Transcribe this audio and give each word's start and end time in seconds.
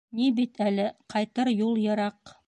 —Ни 0.19 0.27
бит 0.37 0.61
әле, 0.69 0.87
ҡайтыр 1.15 1.51
юл 1.57 1.81
йыраҡ... 1.83 2.37